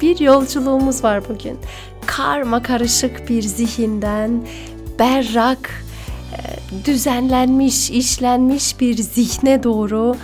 [0.00, 1.58] Bir yolculuğumuz var bugün.
[2.06, 4.42] Karma karışık bir zihinden
[4.98, 5.84] berrak,
[6.32, 6.40] e,
[6.84, 10.16] düzenlenmiş, işlenmiş bir zihne doğru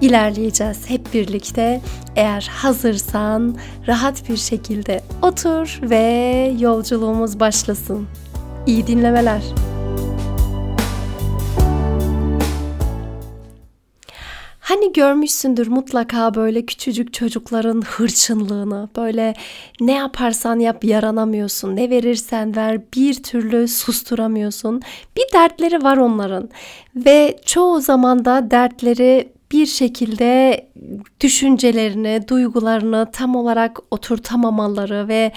[0.00, 1.80] ilerleyeceğiz hep birlikte.
[2.16, 8.06] Eğer hazırsan rahat bir şekilde otur ve yolculuğumuz başlasın.
[8.66, 9.42] İyi dinlemeler.
[14.76, 18.88] Hani görmüşsündür mutlaka böyle küçücük çocukların hırçınlığını.
[18.96, 19.34] Böyle
[19.80, 21.76] ne yaparsan yap yaranamıyorsun.
[21.76, 24.82] Ne verirsen ver bir türlü susturamıyorsun.
[25.16, 26.48] Bir dertleri var onların.
[26.96, 30.66] Ve çoğu zaman da dertleri bir şekilde
[31.20, 35.32] düşüncelerini, duygularını tam olarak oturtamamaları ve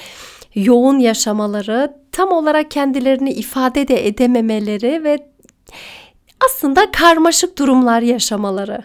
[0.55, 5.29] yoğun yaşamaları, tam olarak kendilerini ifade de edememeleri ve
[6.45, 8.83] aslında karmaşık durumlar yaşamaları.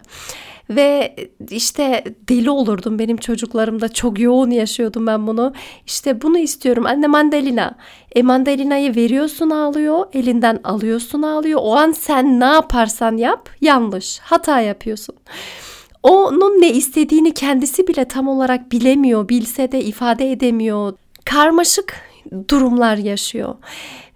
[0.71, 1.17] Ve
[1.51, 5.53] işte deli olurdum benim çocuklarımda çok yoğun yaşıyordum ben bunu.
[5.87, 7.75] İşte bunu istiyorum anne mandalina.
[8.15, 11.61] E mandalinayı veriyorsun ağlıyor, elinden alıyorsun ağlıyor.
[11.63, 15.15] O an sen ne yaparsan yap yanlış, hata yapıyorsun.
[16.03, 20.93] Onun ne istediğini kendisi bile tam olarak bilemiyor, bilse de ifade edemiyor.
[21.25, 21.95] Karmaşık
[22.51, 23.55] durumlar yaşıyor.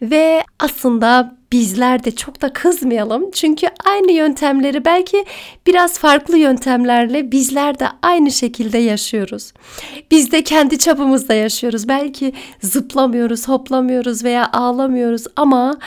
[0.02, 3.30] Ve aslında bizler de çok da kızmayalım.
[3.30, 5.24] Çünkü aynı yöntemleri belki
[5.66, 9.52] biraz farklı yöntemlerle bizler de aynı şekilde yaşıyoruz.
[10.10, 11.88] Biz de kendi çapımızda yaşıyoruz.
[11.88, 15.78] Belki zıplamıyoruz, hoplamıyoruz veya ağlamıyoruz ama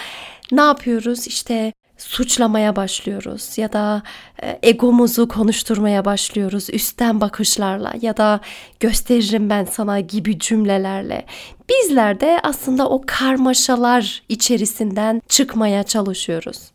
[0.51, 1.27] ne yapıyoruz?
[1.27, 1.73] İşte
[2.11, 4.03] suçlamaya başlıyoruz ya da
[4.43, 8.39] e, egomuzu konuşturmaya başlıyoruz üstten bakışlarla ya da
[8.79, 11.25] gösteririm ben sana gibi cümlelerle.
[11.69, 16.71] Bizler de aslında o karmaşalar içerisinden çıkmaya çalışıyoruz.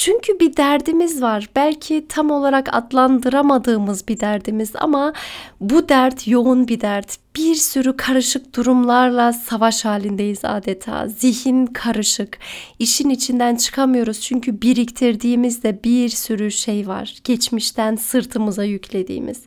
[0.00, 1.48] Çünkü bir derdimiz var.
[1.56, 5.12] Belki tam olarak adlandıramadığımız bir derdimiz ama
[5.60, 7.16] bu dert yoğun bir dert.
[7.36, 11.08] Bir sürü karışık durumlarla savaş halindeyiz adeta.
[11.08, 12.38] Zihin karışık.
[12.78, 17.14] İşin içinden çıkamıyoruz çünkü biriktirdiğimizde bir sürü şey var.
[17.24, 19.42] Geçmişten sırtımıza yüklediğimiz.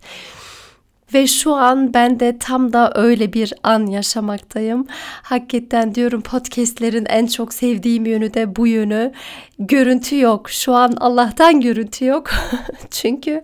[1.14, 4.88] Ve şu an ben de tam da öyle bir an yaşamaktayım.
[5.24, 9.12] Hakikaten diyorum podcastlerin en çok sevdiğim yönü de bu yönü.
[9.60, 10.50] Görüntü yok.
[10.50, 12.30] Şu an Allah'tan görüntü yok.
[12.92, 13.44] Çünkü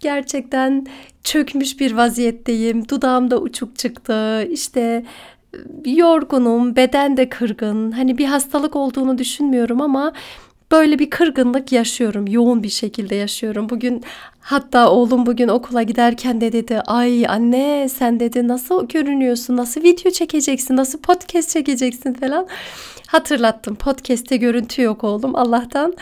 [0.00, 0.86] gerçekten
[1.24, 2.88] çökmüş bir vaziyetteyim.
[2.88, 4.42] Dudağımda uçuk çıktı.
[4.42, 5.04] İşte
[5.84, 7.90] yorgunum, beden de kırgın.
[7.92, 10.12] Hani bir hastalık olduğunu düşünmüyorum ama
[10.72, 12.26] böyle bir kırgınlık yaşıyorum.
[12.26, 13.68] Yoğun bir şekilde yaşıyorum.
[13.68, 14.04] Bugün
[14.40, 19.56] hatta oğlum bugün okula giderken de dedi ay anne sen dedi nasıl görünüyorsun?
[19.56, 20.76] Nasıl video çekeceksin?
[20.76, 22.46] Nasıl podcast çekeceksin falan.
[23.06, 23.74] Hatırlattım.
[23.74, 25.94] Podcast'te görüntü yok oğlum Allah'tan.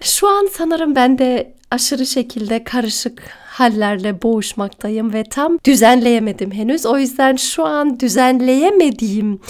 [0.00, 6.86] Şu an sanırım ben de aşırı şekilde karışık hallerle boğuşmaktayım ve tam düzenleyemedim henüz.
[6.86, 9.40] O yüzden şu an düzenleyemediğim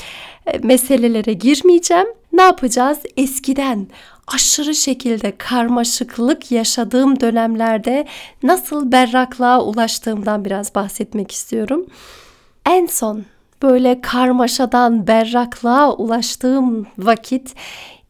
[0.47, 2.06] e, meselelere girmeyeceğim.
[2.32, 2.98] Ne yapacağız?
[3.16, 3.87] Eskiden
[4.35, 8.07] aşırı şekilde karmaşıklık yaşadığım dönemlerde
[8.43, 11.87] nasıl berraklığa ulaştığımdan biraz bahsetmek istiyorum.
[12.67, 13.25] En son
[13.63, 17.55] böyle karmaşadan berraklığa ulaştığım vakit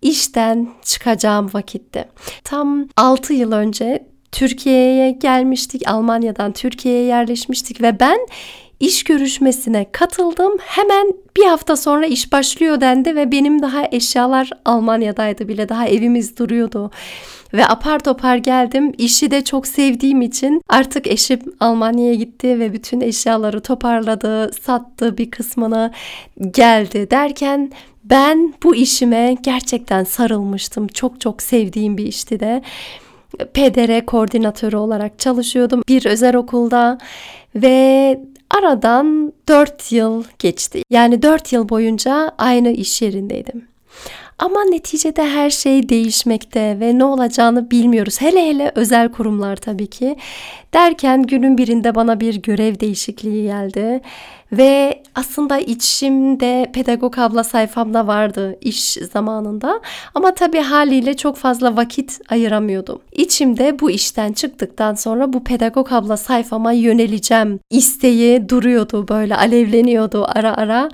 [0.02, 2.08] işten çıkacağım vakitti.
[2.44, 5.88] Tam 6 yıl önce Türkiye'ye gelmiştik.
[5.88, 8.18] Almanya'dan Türkiye'ye yerleşmiştik ve ben
[8.80, 10.52] iş görüşmesine katıldım.
[10.60, 16.38] Hemen bir hafta sonra iş başlıyor dendi ve benim daha eşyalar Almanya'daydı bile daha evimiz
[16.38, 16.90] duruyordu.
[17.54, 18.92] Ve apar topar geldim.
[18.98, 25.30] İşi de çok sevdiğim için artık eşim Almanya'ya gitti ve bütün eşyaları toparladı, sattı bir
[25.30, 25.92] kısmını
[26.50, 27.72] geldi derken
[28.04, 30.86] ben bu işime gerçekten sarılmıştım.
[30.88, 32.62] Çok çok sevdiğim bir işti de.
[33.54, 36.98] PDR koordinatörü olarak çalışıyordum bir özel okulda
[37.54, 40.82] ve Aradan 4 yıl geçti.
[40.90, 43.69] Yani 4 yıl boyunca aynı iş yerindeydim.
[44.40, 48.20] Ama neticede her şey değişmekte ve ne olacağını bilmiyoruz.
[48.20, 50.16] Hele hele özel kurumlar tabii ki.
[50.74, 54.00] Derken günün birinde bana bir görev değişikliği geldi.
[54.52, 59.80] Ve aslında içimde pedagog abla sayfamda vardı iş zamanında.
[60.14, 63.00] Ama tabii haliyle çok fazla vakit ayıramıyordum.
[63.12, 70.56] İçimde bu işten çıktıktan sonra bu pedagog abla sayfama yöneleceğim isteği duruyordu böyle alevleniyordu ara
[70.56, 70.88] ara.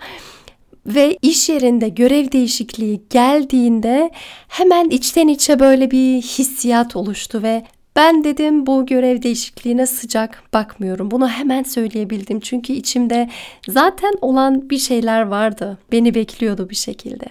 [0.86, 4.10] Ve iş yerinde görev değişikliği geldiğinde
[4.48, 7.64] hemen içten içe böyle bir hissiyat oluştu ve
[7.96, 11.10] ben dedim bu görev değişikliğine sıcak bakmıyorum.
[11.10, 12.40] Bunu hemen söyleyebildim.
[12.40, 13.30] Çünkü içimde
[13.68, 15.78] zaten olan bir şeyler vardı.
[15.92, 17.26] Beni bekliyordu bir şekilde.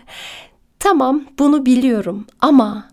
[0.80, 2.90] Tamam bunu biliyorum ama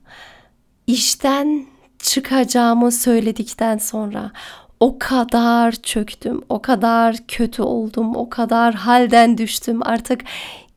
[0.87, 1.67] işten
[1.99, 4.33] çıkacağımı söyledikten sonra
[4.83, 9.81] o kadar çöktüm, o kadar kötü oldum, o kadar halden düştüm.
[9.83, 10.21] Artık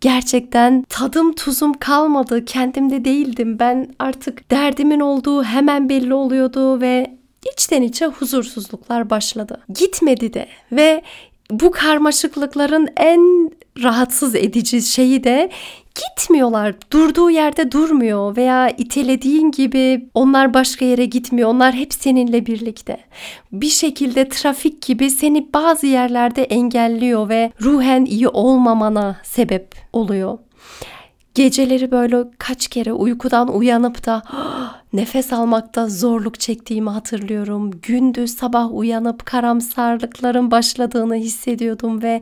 [0.02, 2.46] gerçekten tadım tuzum kalmadı.
[2.46, 3.60] Kendimde değildim.
[3.60, 7.18] Ben artık derdimin olduğu hemen belli oluyordu ve
[7.54, 9.62] içten içe huzursuzluklar başladı.
[9.69, 11.01] Gitmedi de ve
[11.52, 13.52] bu karmaşıklıkların en
[13.84, 15.50] rahatsız edici şeyi de
[15.96, 16.76] gitmiyorlar.
[16.92, 21.50] Durduğu yerde durmuyor veya itelediğin gibi onlar başka yere gitmiyor.
[21.50, 22.98] Onlar hep seninle birlikte.
[23.52, 30.38] Bir şekilde trafik gibi seni bazı yerlerde engelliyor ve ruhen iyi olmamana sebep oluyor.
[31.36, 34.24] Geceleri böyle kaç kere uykudan uyanıp da
[34.94, 37.72] nefes almakta zorluk çektiğimi hatırlıyorum.
[37.82, 42.22] Gündüz sabah uyanıp karamsarlıkların başladığını hissediyordum ve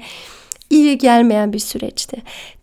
[0.69, 2.21] iyi gelmeyen bir süreçti.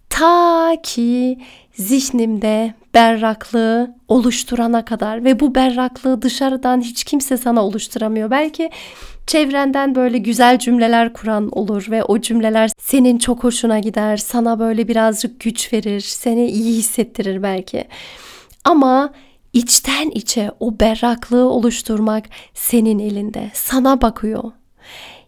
[0.08, 1.38] Ta ki
[1.74, 8.30] zihnimde berraklığı oluşturana kadar ve bu berraklığı dışarıdan hiç kimse sana oluşturamıyor.
[8.30, 8.70] Belki
[9.26, 14.88] çevrenden böyle güzel cümleler kuran olur ve o cümleler senin çok hoşuna gider, sana böyle
[14.88, 17.84] birazcık güç verir, seni iyi hissettirir belki.
[18.64, 19.12] Ama
[19.52, 23.50] içten içe o berraklığı oluşturmak senin elinde.
[23.54, 24.52] Sana bakıyor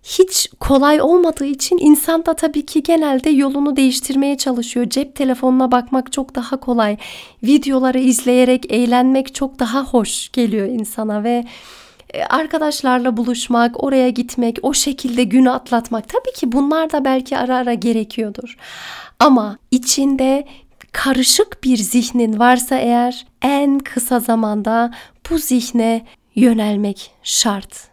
[0.02, 4.88] hiç kolay olmadığı için insan da tabii ki genelde yolunu değiştirmeye çalışıyor.
[4.88, 6.96] Cep telefonuna bakmak çok daha kolay.
[7.43, 11.44] Videoları izleyerek eğlenmek çok daha hoş geliyor insana ve
[12.14, 17.56] e, arkadaşlarla buluşmak, oraya gitmek, o şekilde günü atlatmak tabii ki bunlar da belki ara
[17.56, 18.56] ara gerekiyordur.
[19.19, 20.44] Ama içinde
[20.93, 24.90] karışık bir zihnin varsa eğer en kısa zamanda
[25.31, 27.91] bu zihne yönelmek şart.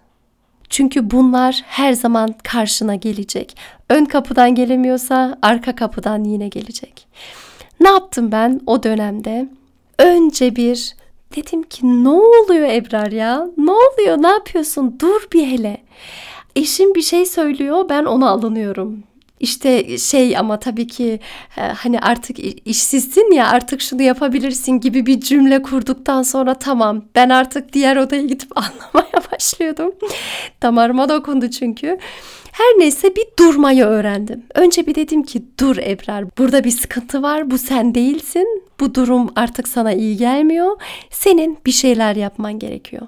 [0.70, 3.58] Çünkü bunlar her zaman karşına gelecek.
[3.90, 7.08] Ön kapıdan gelemiyorsa arka kapıdan yine gelecek.
[7.80, 9.50] Ne yaptım ben o dönemde?
[10.00, 10.96] Önce bir
[11.36, 13.48] dedim ki ne oluyor Ebrar ya?
[13.58, 14.18] Ne oluyor?
[14.18, 14.98] Ne yapıyorsun?
[15.00, 15.78] Dur bir hele.
[16.56, 19.04] Eşim bir şey söylüyor ben ona alınıyorum.
[19.40, 21.20] İşte şey ama tabii ki
[21.58, 22.38] e, hani artık
[22.68, 28.22] işsizsin ya artık şunu yapabilirsin gibi bir cümle kurduktan sonra tamam ben artık diğer odaya
[28.22, 29.92] gidip anlamaya başlıyordum.
[30.62, 31.98] Damarıma dokundu çünkü.
[32.52, 34.44] Her neyse bir durmayı öğrendim.
[34.56, 38.64] Önce bir dedim ki dur Ebrar burada bir sıkıntı var bu sen değilsin.
[38.80, 40.82] Bu durum artık sana iyi gelmiyor.
[41.10, 43.08] Senin bir şeyler yapman gerekiyor.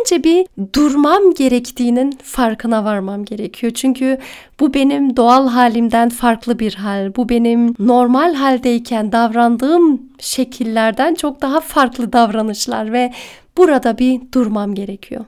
[0.00, 3.72] Önce bir durmam gerektiğinin farkına varmam gerekiyor.
[3.74, 4.18] Çünkü
[4.60, 7.14] bu benim doğal halimden farklı bir hal.
[7.16, 13.12] Bu benim normal haldeyken davrandığım şekillerden çok daha farklı davranışlar ve
[13.56, 15.24] burada bir durmam gerekiyor.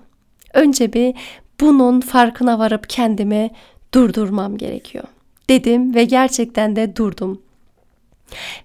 [0.55, 1.15] Önce bir
[1.61, 3.51] bunun farkına varıp kendimi
[3.95, 5.05] durdurmam gerekiyor.
[5.51, 7.43] Dedim ve gerçekten de durdum.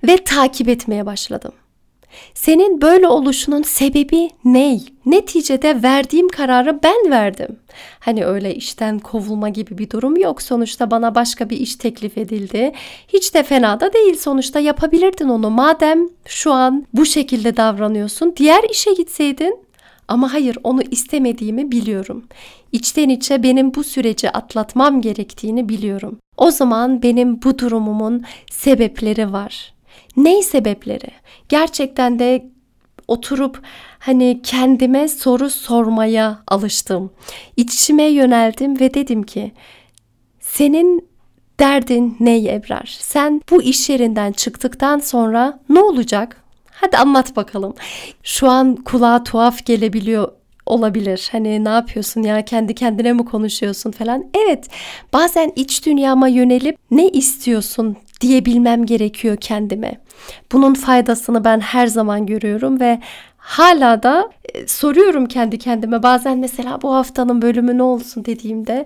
[0.04, 1.52] Ve takip etmeye başladım.
[2.34, 4.80] Senin böyle oluşunun sebebi ne?
[5.06, 7.60] Neticede verdiğim kararı ben verdim.
[8.00, 10.42] Hani öyle işten kovulma gibi bir durum yok.
[10.42, 12.72] Sonuçta bana başka bir iş teklif edildi.
[13.08, 14.18] Hiç de fena da değil.
[14.18, 15.50] Sonuçta yapabilirdin onu.
[15.50, 19.60] Madem şu an bu şekilde davranıyorsun, diğer işe gitseydin
[20.08, 22.26] ama hayır onu istemediğimi biliyorum.
[22.72, 26.20] İçten içe benim bu süreci atlatmam gerektiğini biliyorum.
[26.38, 29.74] O zaman benim bu durumumun sebepleri var.
[30.18, 31.12] Ney sebepleri?
[31.50, 32.46] Gerçekten de
[33.08, 33.62] oturup
[34.00, 37.12] hani kendime soru sormaya alıştım.
[37.58, 39.52] İçime yöneldim ve dedim ki
[40.40, 41.10] senin
[41.60, 42.98] derdin ne Ebrar?
[43.00, 46.44] Sen bu iş yerinden çıktıktan sonra ne olacak?
[46.72, 47.74] Hadi anlat bakalım.
[48.24, 50.32] Şu an kulağa tuhaf gelebiliyor
[50.66, 51.30] olabilir.
[51.32, 54.26] Hani ne yapıyorsun ya kendi kendine mi konuşuyorsun falan.
[54.34, 54.68] Evet
[55.14, 59.98] bazen iç dünyama yönelip ne istiyorsun diyebilmem gerekiyor kendime.
[60.52, 63.00] Bunun faydasını ben her zaman görüyorum ve
[63.38, 66.04] hala da e, soruyorum kendi kendime.
[66.04, 68.86] Bazen mesela bu haftanın bölümü ne olsun dediğimde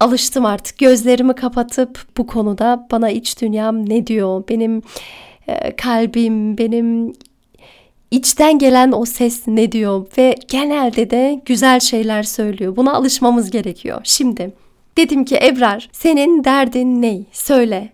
[0.00, 0.78] alıştım artık.
[0.78, 4.44] Gözlerimi kapatıp bu konuda bana iç dünyam ne diyor?
[4.48, 4.82] Benim
[5.48, 7.12] e, kalbim, benim
[8.10, 12.76] içten gelen o ses ne diyor ve genelde de güzel şeyler söylüyor.
[12.76, 14.00] Buna alışmamız gerekiyor.
[14.04, 14.52] Şimdi
[14.96, 17.20] dedim ki Ebrar senin derdin ne?
[17.32, 17.92] Söyle.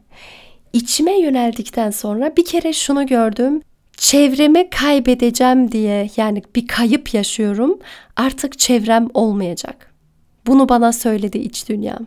[0.72, 3.62] İçime yöneldikten sonra bir kere şunu gördüm.
[3.96, 7.78] Çevremi kaybedeceğim diye yani bir kayıp yaşıyorum.
[8.16, 9.94] Artık çevrem olmayacak.
[10.46, 12.06] Bunu bana söyledi iç dünyam.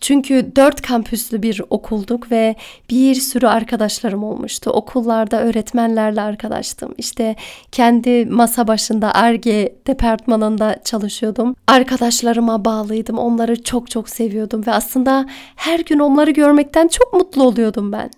[0.00, 2.56] Çünkü dört kampüslü bir okulduk ve
[2.90, 4.70] bir sürü arkadaşlarım olmuştu.
[4.70, 6.94] Okullarda öğretmenlerle arkadaştım.
[6.98, 7.36] İşte
[7.72, 11.56] kendi masa başında ARGE departmanında çalışıyordum.
[11.66, 13.18] Arkadaşlarıma bağlıydım.
[13.18, 18.10] Onları çok çok seviyordum ve aslında her gün onları görmekten çok mutlu oluyordum ben.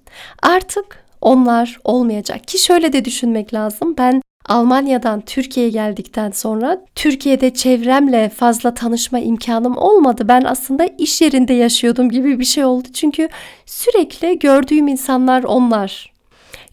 [0.42, 3.94] Artık onlar olmayacak ki şöyle de düşünmek lazım.
[3.98, 10.28] Ben Almanya'dan Türkiye'ye geldikten sonra Türkiye'de çevremle fazla tanışma imkanım olmadı.
[10.28, 12.88] Ben aslında iş yerinde yaşıyordum gibi bir şey oldu.
[12.94, 13.28] Çünkü
[13.66, 16.12] sürekli gördüğüm insanlar onlar.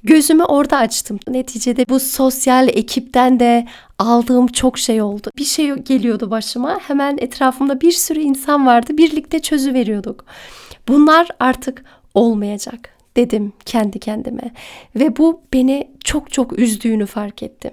[0.03, 1.20] Gözümü orada açtım.
[1.27, 3.68] Neticede bu sosyal ekipten de
[4.00, 5.30] aldığım çok şey oldu.
[5.38, 6.80] Bir şey geliyordu başıma.
[6.80, 8.98] Hemen etrafımda bir sürü insan vardı.
[8.98, 10.25] Birlikte çözü veriyorduk.
[10.88, 14.51] Bunlar artık olmayacak dedim kendi kendime
[14.96, 17.72] ve bu beni çok çok üzdüğünü fark ettim.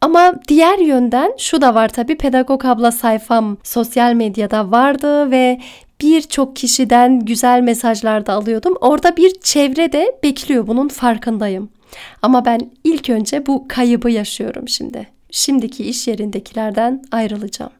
[0.00, 5.60] Ama diğer yönden şu da var tabi pedagog abla sayfam sosyal medyada vardı ve
[6.00, 8.74] birçok kişiden güzel mesajlar da alıyordum.
[8.80, 11.70] Orada bir çevre de bekliyor bunun farkındayım.
[12.22, 15.08] Ama ben ilk önce bu kaybı yaşıyorum şimdi.
[15.30, 17.72] Şimdiki iş yerindekilerden ayrılacağım.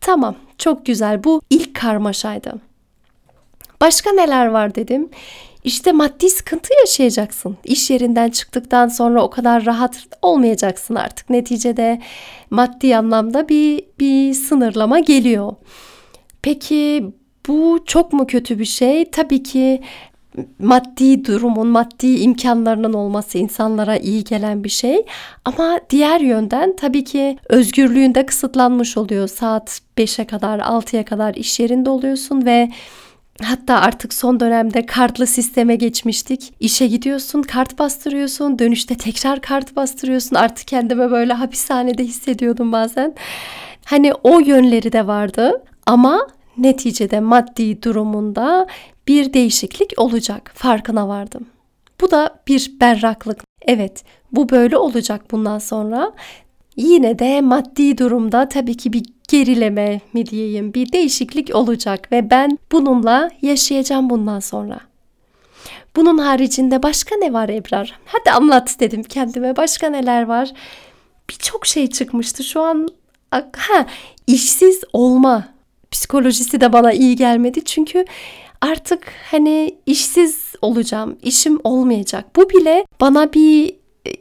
[0.00, 1.24] Tamam, çok güzel.
[1.24, 2.69] Bu ilk karmaşaydı.
[3.80, 5.08] Başka neler var dedim.
[5.64, 7.56] İşte maddi sıkıntı yaşayacaksın.
[7.64, 11.30] İş yerinden çıktıktan sonra o kadar rahat olmayacaksın artık.
[11.30, 12.00] Neticede
[12.50, 15.52] maddi anlamda bir bir sınırlama geliyor.
[16.42, 17.12] Peki
[17.48, 19.10] bu çok mu kötü bir şey?
[19.10, 19.82] Tabii ki
[20.58, 25.06] maddi durumun, maddi imkanlarının olması insanlara iyi gelen bir şey.
[25.44, 29.28] Ama diğer yönden tabii ki özgürlüğünde kısıtlanmış oluyor.
[29.28, 32.70] Saat 5'e kadar, 6'ya kadar iş yerinde oluyorsun ve
[33.42, 36.54] Hatta artık son dönemde kartlı sisteme geçmiştik.
[36.60, 40.36] İşe gidiyorsun, kart bastırıyorsun, dönüşte tekrar kart bastırıyorsun.
[40.36, 43.14] Artık kendime böyle hapishanede hissediyordum bazen.
[43.84, 46.26] Hani o yönleri de vardı ama
[46.58, 48.66] neticede maddi durumunda
[49.08, 50.52] bir değişiklik olacak.
[50.54, 51.46] Farkına vardım.
[52.00, 53.40] Bu da bir berraklık.
[53.62, 56.12] Evet, bu böyle olacak bundan sonra.
[56.76, 62.58] Yine de maddi durumda tabii ki bir gerileme mi diyeyim bir değişiklik olacak ve ben
[62.72, 64.80] bununla yaşayacağım bundan sonra.
[65.96, 67.98] Bunun haricinde başka ne var Ebrar?
[68.04, 69.56] Hadi anlat dedim kendime.
[69.56, 70.52] Başka neler var?
[71.30, 72.44] Birçok şey çıkmıştı.
[72.44, 72.88] Şu an
[73.56, 73.86] ha
[74.26, 75.48] işsiz olma
[75.90, 77.64] psikolojisi de bana iyi gelmedi.
[77.64, 78.04] Çünkü
[78.60, 82.36] artık hani işsiz olacağım, işim olmayacak.
[82.36, 83.79] Bu bile bana bir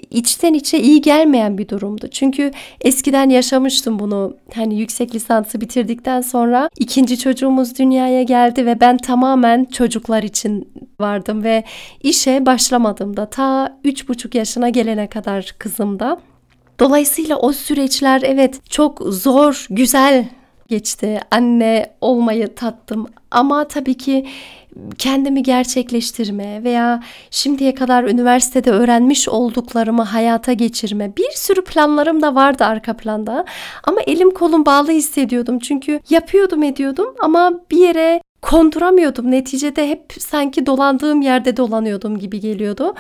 [0.10, 2.08] içten içe iyi gelmeyen bir durumdu.
[2.12, 4.38] Çünkü eskiden yaşamıştım bunu.
[4.54, 10.70] Hani yüksek lisansı bitirdikten sonra ikinci çocuğumuz dünyaya geldi ve ben tamamen çocuklar için
[11.00, 11.64] vardım ve
[12.04, 16.20] işe başlamadım da ta üç buçuk yaşına gelene kadar kızım da.
[16.80, 20.26] Dolayısıyla o süreçler evet çok zor, güzel
[20.68, 21.20] geçti.
[21.32, 24.26] Anne olmayı tattım ama tabii ki
[24.98, 31.18] kendimi gerçekleştirme veya şimdiye kadar üniversitede öğrenmiş olduklarımı hayata geçirme.
[31.18, 33.46] Bir sürü planlarım da vardı arka planda.
[33.84, 35.60] Ama elim kolum bağlı hissediyordum.
[35.60, 39.32] Çünkü yapıyordum ediyordum ama bir yere konduramıyordum.
[39.32, 42.94] Neticede hep sanki dolandığım yerde dolanıyordum gibi geliyordu.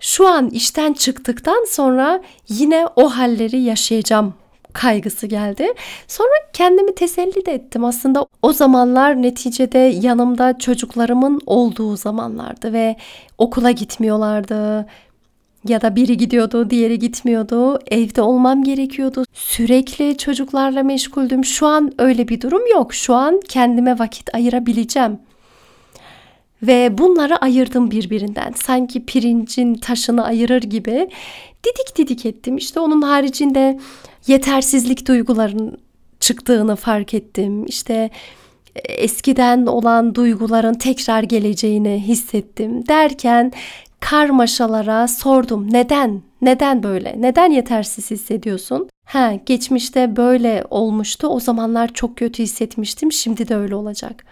[0.00, 4.34] Şu an işten çıktıktan sonra yine o halleri yaşayacağım
[4.72, 5.68] kaygısı geldi.
[6.08, 7.84] Sonra kendimi teselli de ettim.
[7.84, 12.96] Aslında o zamanlar neticede yanımda çocuklarımın olduğu zamanlardı ve
[13.38, 14.86] okula gitmiyorlardı
[15.68, 17.78] ya da biri gidiyordu, diğeri gitmiyordu.
[17.90, 19.24] Evde olmam gerekiyordu.
[19.32, 21.44] Sürekli çocuklarla meşguldüm.
[21.44, 22.94] Şu an öyle bir durum yok.
[22.94, 25.18] Şu an kendime vakit ayırabileceğim.
[26.62, 28.52] Ve bunları ayırdım birbirinden.
[28.56, 31.10] Sanki pirincin taşını ayırır gibi
[31.64, 32.56] didik didik ettim.
[32.56, 33.78] İşte onun haricinde
[34.26, 35.78] yetersizlik duyguların
[36.20, 37.66] çıktığını fark ettim.
[37.66, 38.10] İşte
[38.74, 43.52] e, eskiden olan duyguların tekrar geleceğini hissettim derken
[44.00, 45.72] karmaşalara sordum.
[45.72, 46.22] Neden?
[46.42, 47.14] Neden böyle?
[47.18, 48.88] Neden yetersiz hissediyorsun?
[49.04, 51.26] Ha, geçmişte böyle olmuştu.
[51.28, 53.12] O zamanlar çok kötü hissetmiştim.
[53.12, 54.24] Şimdi de öyle olacak.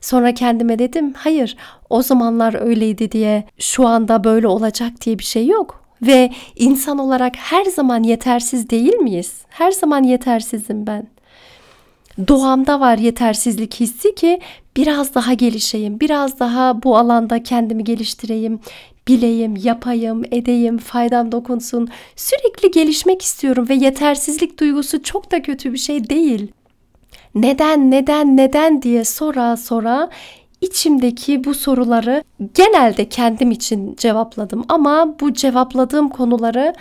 [0.00, 1.56] Sonra kendime dedim, hayır,
[1.90, 5.83] o zamanlar öyleydi diye şu anda böyle olacak diye bir şey yok.
[6.06, 9.32] Ve insan olarak her zaman yetersiz değil miyiz?
[9.48, 11.06] Her zaman yetersizim ben.
[12.28, 14.40] Doğamda var yetersizlik hissi ki
[14.76, 18.60] biraz daha gelişeyim, biraz daha bu alanda kendimi geliştireyim,
[19.08, 21.88] bileyim, yapayım, edeyim, faydam dokunsun.
[22.16, 26.52] Sürekli gelişmek istiyorum ve yetersizlik duygusu çok da kötü bir şey değil.
[27.34, 30.10] Neden, neden, neden diye sora sora
[30.64, 36.74] içimdeki bu soruları genelde kendim için cevapladım ama bu cevapladığım konuları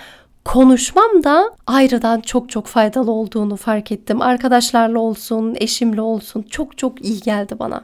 [0.46, 4.22] konuşmam da ayrıdan çok çok faydalı olduğunu fark ettim.
[4.22, 7.84] Arkadaşlarla olsun, eşimle olsun çok çok iyi geldi bana.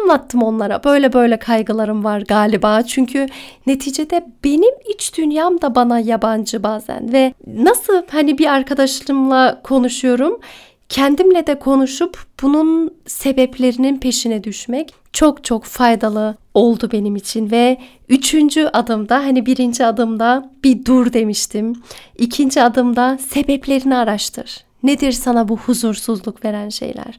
[0.00, 2.82] Anlattım onlara böyle böyle kaygılarım var galiba.
[2.82, 3.26] Çünkü
[3.66, 10.40] neticede benim iç dünyam da bana yabancı bazen ve nasıl hani bir arkadaşımla konuşuyorum
[10.88, 18.64] kendimle de konuşup bunun sebeplerinin peşine düşmek çok çok faydalı oldu benim için ve üçüncü
[18.72, 21.82] adımda hani birinci adımda bir dur demiştim.
[22.18, 24.64] İkinci adımda sebeplerini araştır.
[24.82, 27.18] Nedir sana bu huzursuzluk veren şeyler?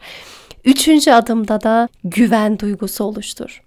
[0.65, 3.63] Üçüncü adımda da güven duygusu oluştur.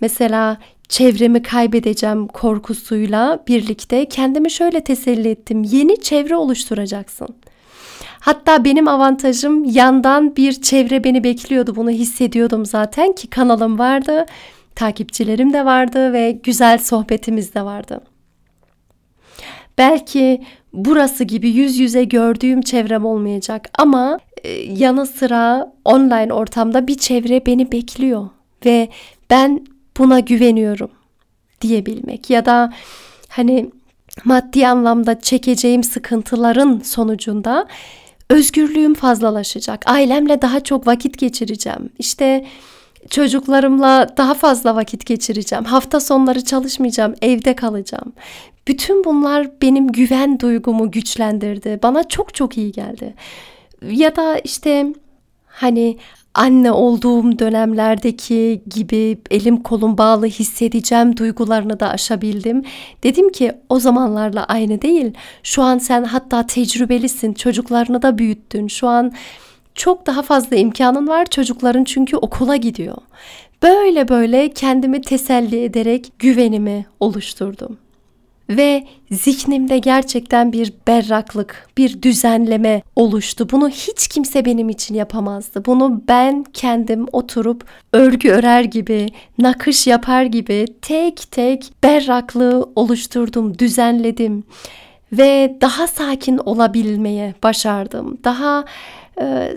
[0.00, 0.56] Mesela
[0.88, 5.64] çevremi kaybedeceğim korkusuyla birlikte kendimi şöyle teselli ettim.
[5.64, 7.28] Yeni çevre oluşturacaksın.
[8.26, 11.76] Hatta benim avantajım yandan bir çevre beni bekliyordu.
[11.76, 14.26] Bunu hissediyordum zaten ki kanalım vardı,
[14.74, 18.00] takipçilerim de vardı ve güzel sohbetimiz de vardı.
[19.78, 20.42] Belki
[20.72, 27.46] burası gibi yüz yüze gördüğüm çevrem olmayacak ama e, yanı sıra online ortamda bir çevre
[27.46, 28.28] beni bekliyor
[28.64, 28.88] ve
[29.30, 29.66] ben
[29.98, 30.90] buna güveniyorum
[31.60, 32.72] diyebilmek ya da
[33.28, 33.70] hani
[34.24, 37.66] maddi anlamda çekeceğim sıkıntıların sonucunda
[38.30, 39.82] özgürlüğüm fazlalaşacak.
[39.86, 41.90] Ailemle daha çok vakit geçireceğim.
[41.98, 42.46] İşte
[43.10, 45.64] çocuklarımla daha fazla vakit geçireceğim.
[45.64, 48.12] Hafta sonları çalışmayacağım, evde kalacağım.
[48.68, 51.80] Bütün bunlar benim güven duygumu güçlendirdi.
[51.82, 53.14] Bana çok çok iyi geldi.
[53.82, 54.86] Ya da işte
[55.46, 55.98] hani
[56.36, 62.62] anne olduğum dönemlerdeki gibi elim kolum bağlı hissedeceğim duygularını da aşabildim.
[63.02, 65.14] Dedim ki o zamanlarla aynı değil.
[65.42, 67.34] Şu an sen hatta tecrübelisin.
[67.34, 68.68] Çocuklarını da büyüttün.
[68.68, 69.12] Şu an
[69.74, 71.26] çok daha fazla imkanın var.
[71.26, 72.96] Çocukların çünkü okula gidiyor.
[73.62, 77.78] Böyle böyle kendimi teselli ederek güvenimi oluşturdum
[78.50, 83.50] ve zihnimde gerçekten bir berraklık, bir düzenleme oluştu.
[83.50, 85.64] Bunu hiç kimse benim için yapamazdı.
[85.64, 89.06] Bunu ben kendim oturup örgü örer gibi,
[89.38, 94.44] nakış yapar gibi tek tek berraklığı oluşturdum, düzenledim
[95.12, 98.18] ve daha sakin olabilmeye başardım.
[98.24, 98.64] Daha
[99.20, 99.56] e,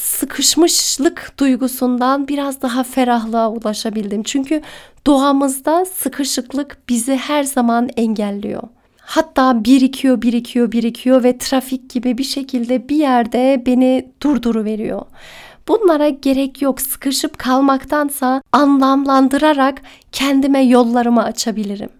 [0.00, 4.22] sıkışmışlık duygusundan biraz daha ferahlığa ulaşabildim.
[4.22, 4.62] Çünkü
[5.06, 8.62] doğamızda sıkışıklık bizi her zaman engelliyor.
[9.00, 15.02] Hatta birikiyor, birikiyor, birikiyor ve trafik gibi bir şekilde bir yerde beni durduruveriyor.
[15.68, 16.80] Bunlara gerek yok.
[16.80, 19.82] Sıkışıp kalmaktansa anlamlandırarak
[20.12, 21.90] kendime yollarımı açabilirim.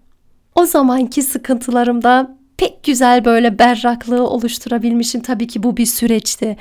[0.55, 5.21] O zamanki sıkıntılarımda pek güzel böyle berraklığı oluşturabilmişim.
[5.21, 6.57] Tabii ki bu bir süreçti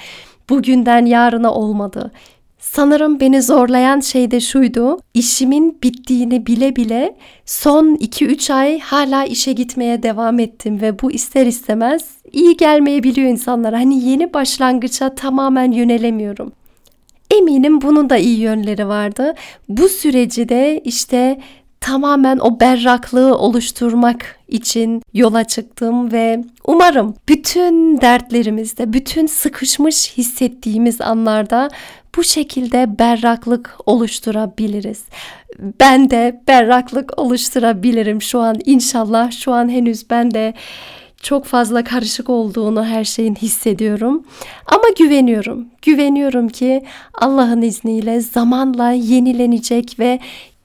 [0.50, 2.12] bugünden yarına olmadı.
[2.58, 4.98] Sanırım beni zorlayan şey de şuydu.
[5.14, 11.46] İşimin bittiğini bile bile son 2-3 ay hala işe gitmeye devam ettim ve bu ister
[11.46, 13.78] istemez iyi gelmeyebiliyor insanlara.
[13.78, 16.52] Hani yeni başlangıça tamamen yönelemiyorum.
[17.30, 19.34] Eminim bunun da iyi yönleri vardı.
[19.68, 21.40] Bu süreci de işte
[21.80, 31.68] tamamen o berraklığı oluşturmak için yola çıktım ve umarım bütün dertlerimizde, bütün sıkışmış hissettiğimiz anlarda
[32.16, 35.04] bu şekilde berraklık oluşturabiliriz.
[35.80, 39.30] Ben de berraklık oluşturabilirim şu an inşallah.
[39.30, 40.54] Şu an henüz ben de
[41.22, 44.24] çok fazla karışık olduğunu her şeyin hissediyorum.
[44.66, 45.66] Ama güveniyorum.
[45.82, 50.20] Güveniyorum ki Allah'ın izniyle zamanla yenilenecek ve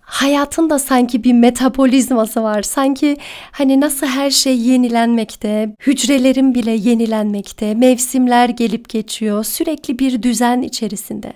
[0.06, 2.62] hayatın da sanki bir metabolizması var.
[2.62, 3.18] Sanki
[3.52, 11.34] hani nasıl her şey yenilenmekte, hücrelerin bile yenilenmekte, mevsimler gelip geçiyor, sürekli bir düzen içerisinde.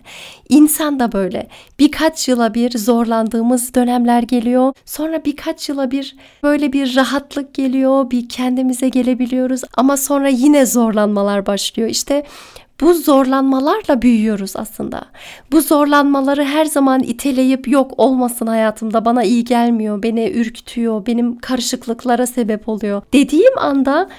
[0.49, 1.47] İnsan da böyle.
[1.79, 4.73] Birkaç yıla bir zorlandığımız dönemler geliyor.
[4.86, 11.45] Sonra birkaç yıla bir böyle bir rahatlık geliyor, bir kendimize gelebiliyoruz ama sonra yine zorlanmalar
[11.45, 11.89] başlıyor.
[11.89, 12.23] İşte
[12.81, 15.05] bu zorlanmalarla büyüyoruz aslında.
[15.51, 22.27] Bu zorlanmaları her zaman iteleyip yok olmasın hayatımda bana iyi gelmiyor, beni ürkütüyor, benim karışıklıklara
[22.27, 23.01] sebep oluyor.
[23.13, 24.09] Dediğim anda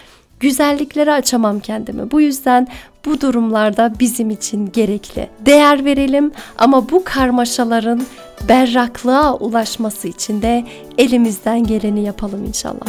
[0.40, 2.11] güzelliklere açamam kendimi.
[2.11, 2.68] Bu yüzden
[3.05, 5.29] bu durumlarda bizim için gerekli.
[5.46, 8.03] Değer verelim ama bu karmaşaların
[8.49, 10.64] berraklığa ulaşması için de
[10.99, 12.87] elimizden geleni yapalım inşallah.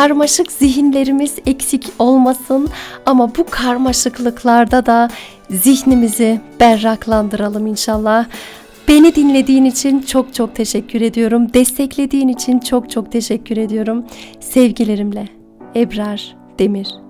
[0.00, 2.68] Karmaşık zihinlerimiz eksik olmasın
[3.06, 5.10] ama bu karmaşıklıklarda da
[5.50, 8.26] zihnimizi berraklandıralım inşallah.
[8.88, 11.54] Beni dinlediğin için çok çok teşekkür ediyorum.
[11.54, 14.04] Desteklediğin için çok çok teşekkür ediyorum.
[14.40, 15.28] Sevgilerimle
[15.76, 17.09] Ebrar Demir